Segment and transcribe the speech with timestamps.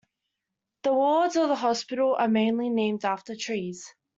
[0.81, 3.93] The wards of the hospital are mainly named after trees.